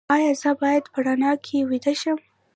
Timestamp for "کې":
1.45-1.57